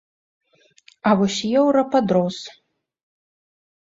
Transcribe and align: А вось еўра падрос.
А 1.09 1.11
вось 1.19 1.37
еўра 1.59 1.83
падрос. 1.95 2.37